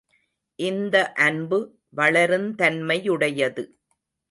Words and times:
இந்த 0.59 0.95
அன்பு 1.17 1.59
வளருந்தன்மையுடையது. 1.97 3.63